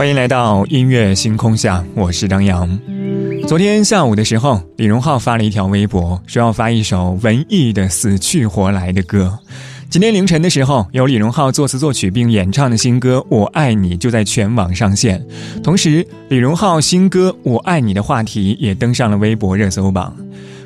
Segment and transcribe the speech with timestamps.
[0.00, 2.66] 欢迎来到音乐星空下，我是张扬。
[3.46, 9.38] 昨天下午的时候，李荣浩发了一条微博，说要发一首文艺的死去活来的歌。
[9.90, 15.20] 今天凌晨的时候，由李荣浩作词作曲并演唱的新歌《我爱你》就在全网上线。
[15.64, 20.16] 同时，李荣浩新歌《我爱你》的话题也登上了微博热搜榜。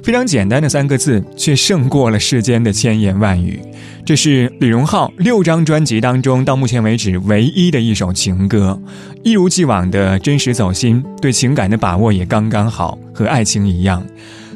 [0.02, 3.58] 非常简单的三个字，却胜过了世间的千言万语。
[4.04, 8.78] 这是李荣浩六张专辑当中到目前为止唯一的一首情歌，
[9.22, 14.04] 一如既往的真实走心，对情感的把握也刚刚好，和爱情一样，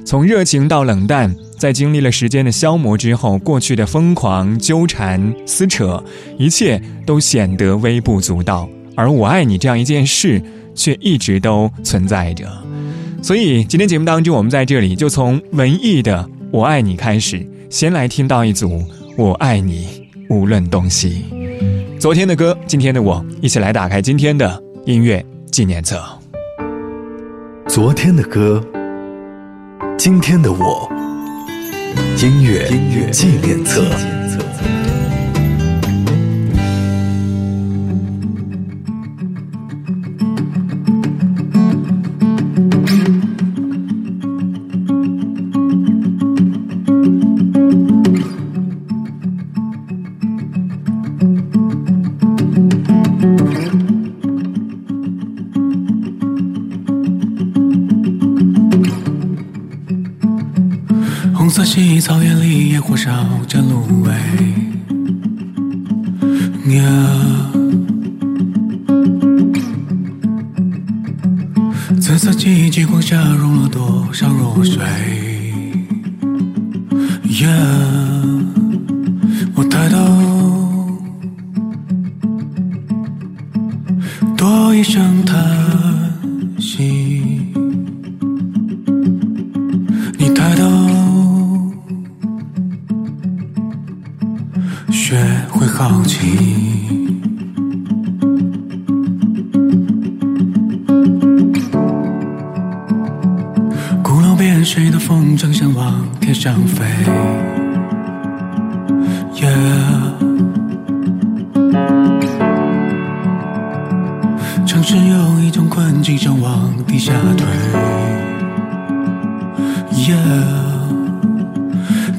[0.04, 6.02] 从热情到冷淡，在经历了时间的消磨之后，过去的疯狂纠缠撕扯，
[6.38, 10.40] 一切都显得微不足道，而我爱你这样一件事，
[10.74, 12.46] 却一直都存在着。
[13.20, 18.80] 所以今天节目当中，我们在这里就从文艺的《我爱你》开始，先来听到一组。
[19.16, 21.24] 我爱你，无论东西。
[21.98, 26.00] 昨天的歌，今天的我，一起来打开今天的音乐纪念册。
[27.66, 28.64] 昨天的歌，
[29.98, 30.88] 今天的我，
[32.22, 34.17] 音乐音乐纪念册。
[74.38, 74.80] 入水
[77.24, 77.48] yeah？
[79.56, 79.96] 我抬头，
[84.36, 85.57] 多一声叹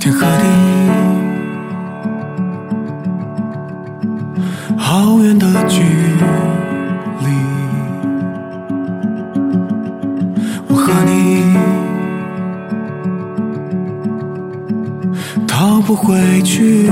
[0.09, 0.43] 天和地。
[4.75, 5.83] 好远的距
[7.21, 7.27] 离，
[10.67, 11.53] 我和你
[15.47, 16.89] 逃不回去。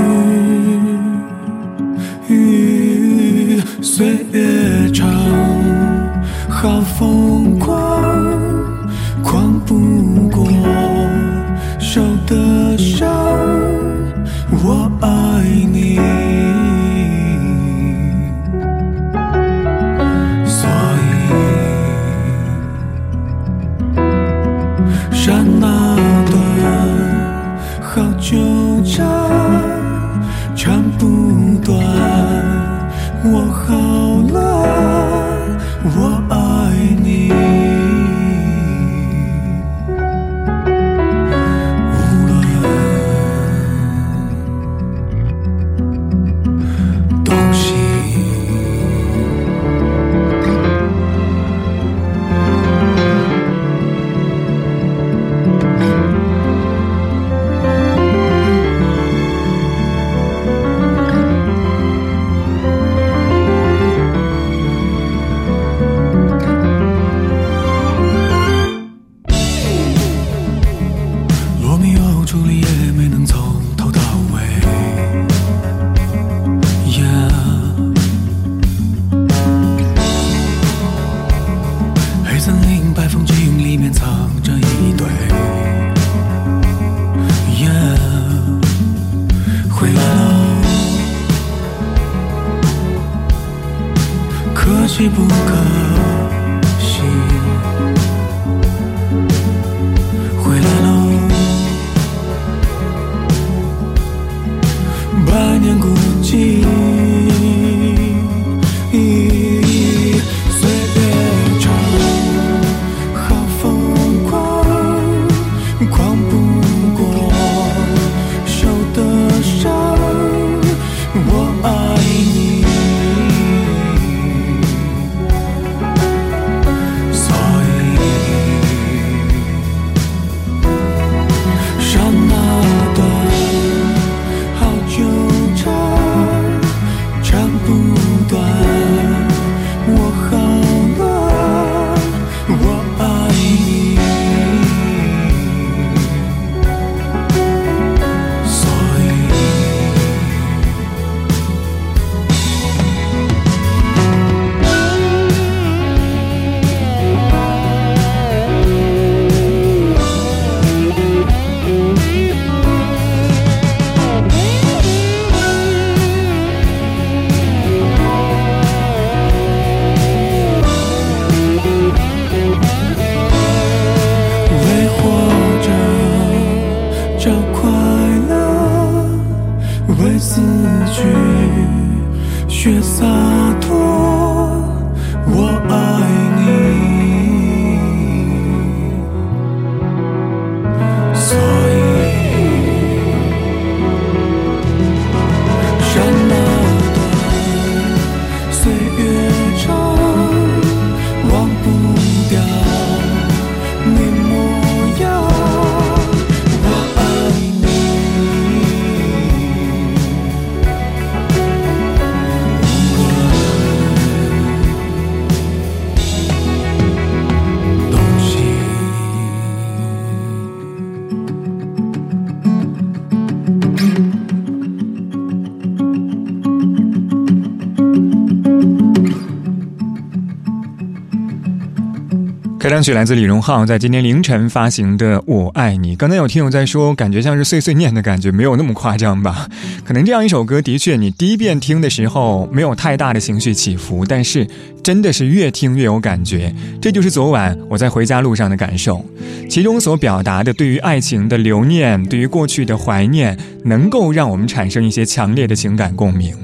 [232.68, 235.94] 开场曲来自李荣浩在今天凌晨发行的《我爱你》。
[235.96, 239.48] 刚才有听友在说，感觉像是碎碎念的感觉，没有那么夸张吧？
[239.86, 244.46] 可能这样一首歌，的确你第一遍听的时候没有太大的情绪起伏，但是
[244.82, 246.54] 真的是越听越有感觉。
[246.78, 249.02] 这就是昨晚我在回家路上的感受，
[249.48, 253.34] 其中所表达的对于爱情的留念，对于过去的怀念，
[253.64, 256.36] 能够让我们产生一些强烈的情感共鸣。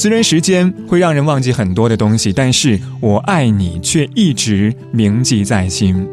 [0.00, 6.08] 虽然时间会让人忘记很多的东西，但是我爱你却一直铭记在心。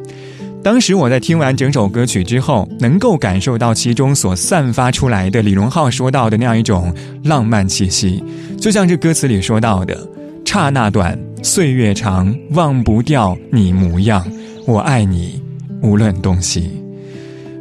[0.62, 6.94] 当时我在听完整首歌曲之后，能够感受到其中所散发出来的李荣浩说到的那样一种
[7.24, 8.22] 浪漫气息，
[8.60, 9.98] 就像这歌词里说到的
[10.44, 14.22] ：“刹那短，岁月长，忘不掉你模样。
[14.66, 15.42] 我爱你，
[15.82, 16.70] 无论东西。”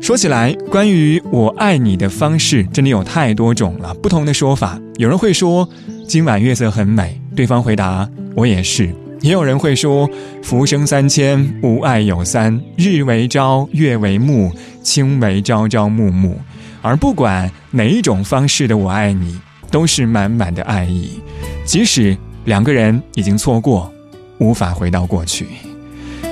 [0.02, 4.76] 说起来，关于我爱你的方式，真的有太多种了，不同的说法。
[4.96, 5.68] 有人会说。
[6.08, 10.08] 今晚月色很美，对方回答：“我也是。”也有人会说
[10.40, 16.38] ：“浮生三千，吾爱有三，日为朝，月为暮，卿为朝朝暮暮。”
[16.80, 19.36] 而不管哪一种方式的“我爱你”，
[19.70, 21.20] 都是满满的爱意。
[21.64, 23.92] 即使两个人已经错过，
[24.38, 25.46] 无法回到过去。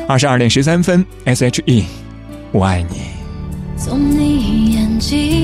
[0.06, 1.84] 二十二点十三分，S.H.E，
[2.52, 3.00] 我爱你。
[3.76, 5.43] 从你眼睛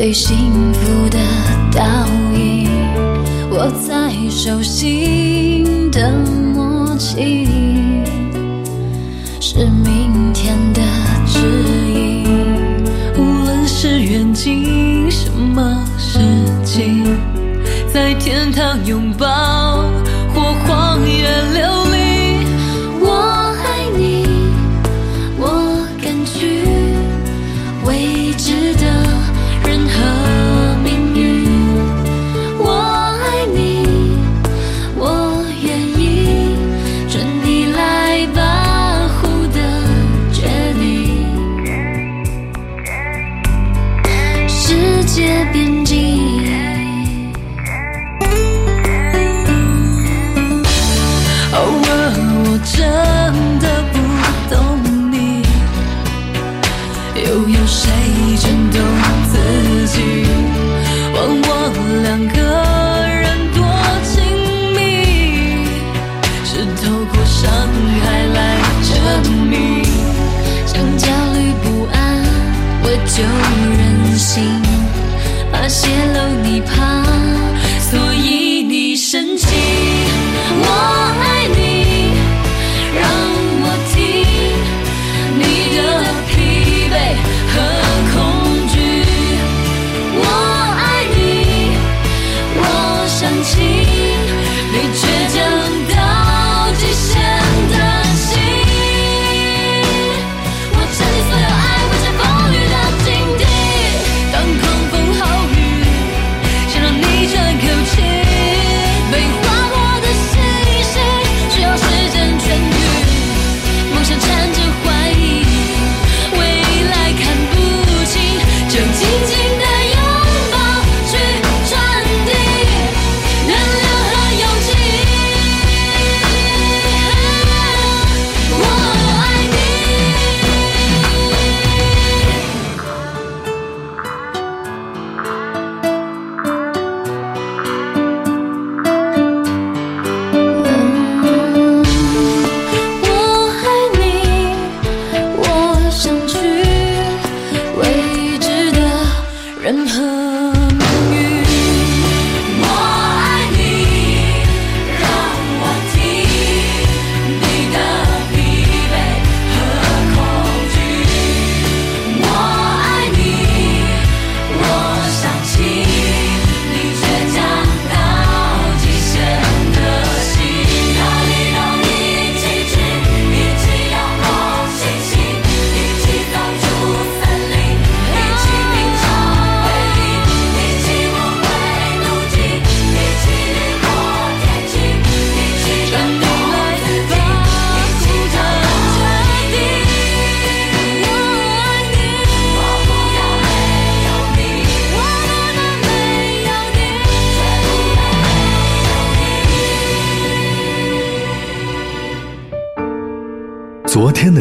[0.00, 1.18] 最幸福的
[1.72, 1.82] 倒
[2.32, 2.68] 影，
[3.50, 6.12] 握在手心的
[6.54, 7.48] 默契，
[9.40, 10.80] 是明天的
[11.26, 11.40] 指
[11.92, 12.28] 引。
[13.16, 16.20] 无论是远近，什么事
[16.64, 17.04] 情，
[17.92, 19.67] 在天堂拥抱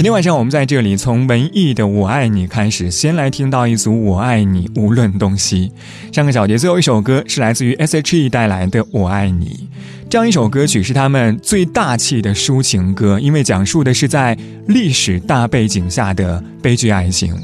[0.00, 5.70] 今天晚上我们在这里从文艺的《我爱你》开始，先来听到一组《我爱你》，无论东西。
[6.10, 9.68] 上个小节最后一首歌是来自于 S.H.E 带来的《我爱你》，
[10.08, 14.34] 这样一首歌曲是他们最大气的抒情歌，因为讲述的是在
[14.68, 17.36] 历史大背景下的悲剧爱情。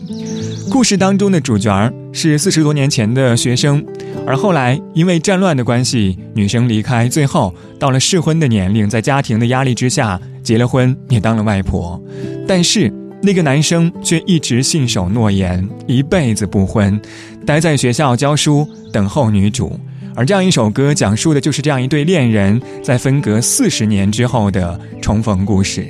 [0.70, 3.84] 故事当中的主角是四十多年前的学生。
[4.26, 12.00] 而后来，因为战乱的关系，女生离开，最后到了适婚的年龄，在家庭的压力之下结了婚，也当了外婆。
[12.46, 12.92] 但是
[13.22, 17.00] 那个男生却一直信守诺言，一辈子不婚，
[17.46, 19.78] 待在学校教书，等候女主。
[20.16, 25.86] 而这样一首歌，讲述的就是这样一对恋人在分隔四十年之后的重逢故事。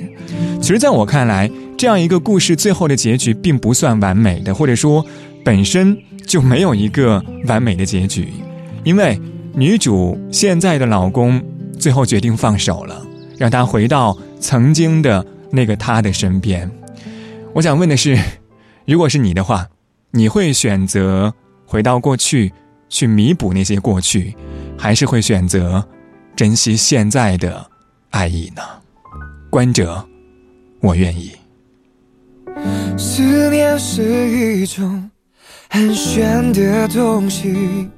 [0.61, 5.05] 其实，在我看来，这样一个故事最后的结局并不算完美的，或者说，
[5.45, 5.97] 本身。
[6.27, 8.27] 就没有一个完美的结局，
[8.83, 9.17] 因为
[9.53, 11.41] 女主现在的老公
[11.79, 13.01] 最后决定放手了，
[13.37, 16.69] 让她回到曾经的那个他的身边。
[17.53, 18.19] 我想问的是，
[18.85, 19.69] 如果是你的话，
[20.11, 21.33] 你会选择
[21.65, 22.51] 回到过去
[22.89, 24.35] 去弥补那些过去，
[24.77, 25.81] 还是会选择
[26.35, 27.65] 珍惜现在的
[28.09, 28.61] 爱意呢？
[29.49, 30.05] 观者，
[30.81, 31.31] 我愿意。
[32.97, 35.09] 思念是一种。
[35.69, 37.89] 很玄的东西，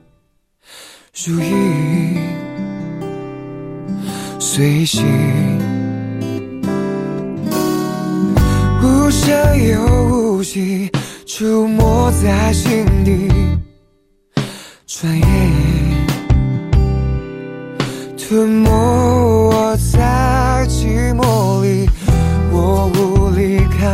[1.14, 2.18] 如影
[4.40, 5.06] 随形，
[8.82, 9.30] 无声
[9.64, 10.92] 又无息，
[11.28, 13.30] 出没在心底。
[14.88, 15.28] 转眼
[18.18, 21.24] 吞没我在寂寞，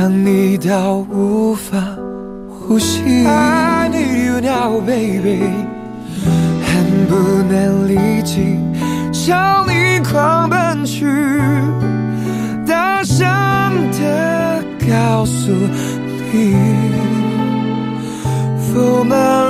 [0.00, 1.76] 想你到无法
[2.48, 5.42] 呼吸，I need you now, baby，
[6.64, 7.14] 恨不
[7.52, 8.56] 能立即
[9.12, 11.04] 朝你狂奔去，
[12.66, 13.26] 大声
[14.00, 15.52] 的告诉
[16.32, 16.56] 你
[18.72, 19.49] ，For my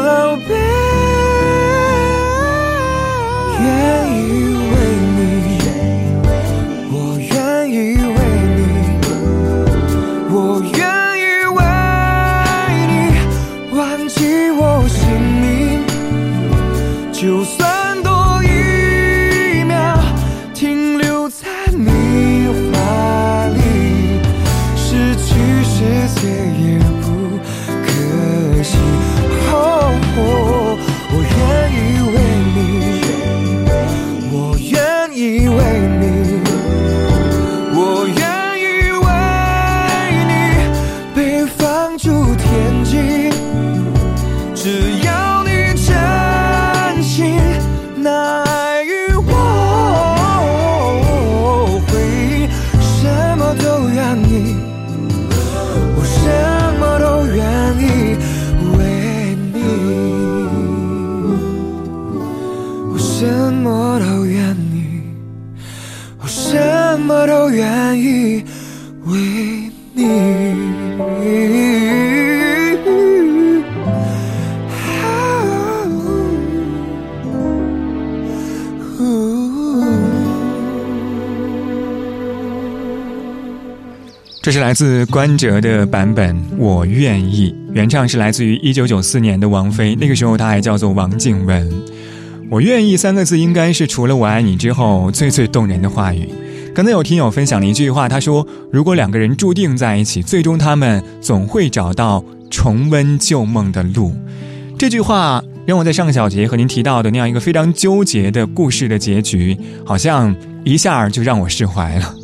[84.50, 91.70] 这是来自关喆的版本《我愿意》，原唱是来自于一九九四年的王菲，那个时候她还叫做王静雯。
[92.50, 96.28] 我愿意三个字，应该是除了我爱你之后最最动人的话语。
[96.74, 104.12] 刚才有听友分享了一句话，他说：“如果两个人注定在一起，最终他们总会找到重温旧梦的路。”
[104.76, 110.34] 这句话让我在上个小节和您提到的那样一个非常纠结的故事的结局，好像
[110.64, 112.16] 一下就让我释怀了。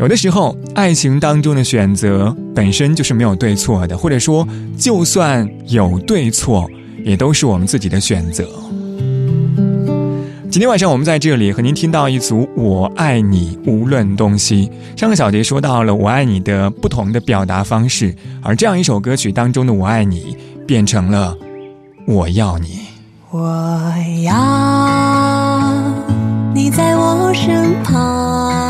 [0.00, 6.66] 有的时候，爱情当中的选择本身就是没有对错的，或者说，就算有对错，
[7.04, 8.48] 也都是我们自己的选择。
[10.50, 14.70] 今天晚上我们在这里和您听到一组《我爱你》，无论东西。
[14.96, 20.34] 上个小节说到了“我爱你”的不同的表达方式，而这样一首歌曲当中的“我爱你”
[20.66, 21.36] 变成了
[22.08, 22.80] “我要你”。
[23.30, 25.72] 我要
[26.54, 28.69] 你在我身旁，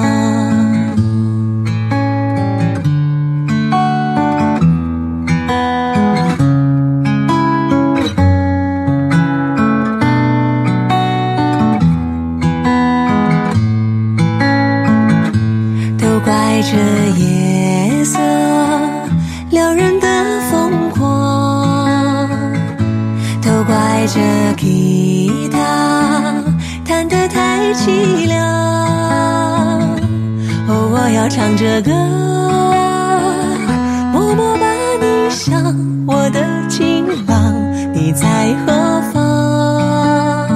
[31.61, 31.91] 着歌
[34.11, 34.65] 默默把
[34.99, 35.63] 你想
[36.07, 37.53] 我的情郎
[37.93, 40.49] 你在何方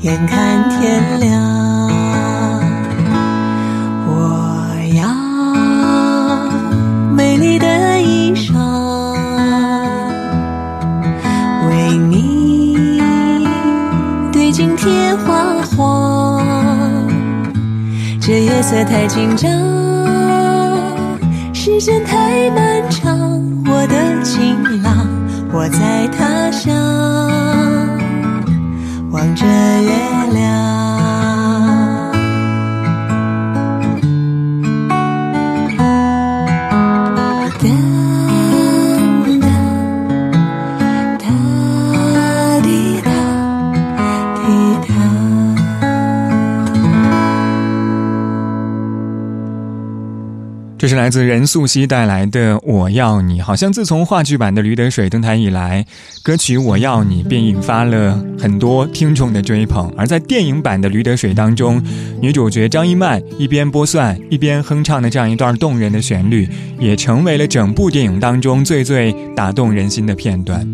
[0.00, 1.32] 眼看天亮
[4.06, 4.12] 我
[4.94, 5.08] 要
[7.14, 8.52] 美丽的衣裳
[11.66, 12.76] 为你
[14.30, 16.44] 对镜贴花黄
[18.20, 19.83] 这夜色太紧张。
[21.80, 23.18] 时间太漫长，
[23.66, 25.08] 我的情郎，
[25.52, 26.72] 我在他乡
[29.10, 29.90] 望着月
[30.32, 30.83] 亮。
[50.84, 55.82] 这是来自任素汐带来的《我要你》，好像自从话剧版的《驴得水》登台以来，
[56.22, 59.90] 歌曲《我要你》便引发了很多听众的追捧。
[59.96, 61.82] 而在电影版的《驴得水》当中，
[62.20, 66.46] 女主角张一曼一边剥蒜一边哼唱的这样一段动人的旋律，
[66.78, 70.70] 也成为了整部电影当中最最打动人心的片段。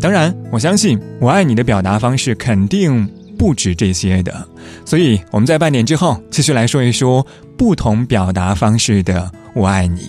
[0.00, 4.44] 当然，我相信《我爱你》的表达方式肯定不止这些的，
[4.84, 7.24] 所以我们在半点之后继续来说一说
[7.56, 9.30] 不同表达方式的。
[9.54, 10.08] 我爱你，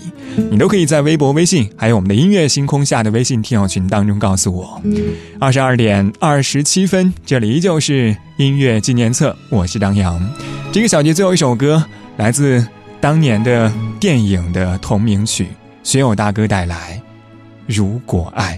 [0.51, 4.82] 你都可以在微博、微信，还有我们的音乐星空下的微信听友群当中告诉我。
[5.38, 10.17] 二十二点二十七分，这里依旧是音乐纪念册，我是张扬。
[10.71, 11.84] 这个小节最后一首歌
[12.15, 12.65] 来自
[13.01, 15.49] 当年的电影的同名曲，
[15.84, 17.01] 学友大哥带来
[17.67, 18.58] 《如果爱》，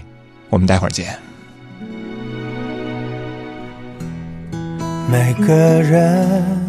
[0.50, 1.18] 我们待会儿见。
[5.10, 6.64] 每个人。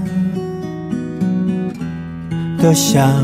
[2.59, 3.23] 都想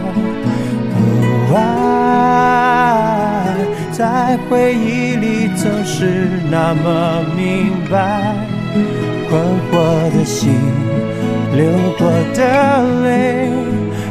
[3.91, 8.33] 在回忆里总是那么明白，
[9.29, 9.71] 困惑
[10.17, 10.53] 的心，
[11.53, 11.65] 流
[11.97, 13.49] 过的泪，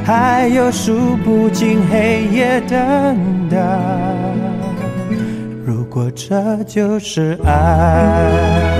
[0.04, 3.56] 还有数不尽黑夜等待。
[5.64, 8.79] 如果这就是爱。